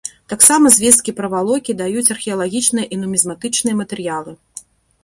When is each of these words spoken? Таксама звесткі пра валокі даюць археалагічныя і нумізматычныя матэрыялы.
Таксама 0.31 0.69
звесткі 0.77 1.13
пра 1.19 1.27
валокі 1.35 1.75
даюць 1.83 2.07
археалагічныя 2.17 2.85
і 2.97 3.01
нумізматычныя 3.05 3.75
матэрыялы. 3.85 4.31